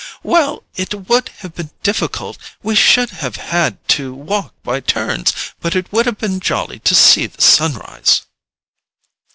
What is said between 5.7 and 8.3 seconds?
it would have been jolly to see the sunrise."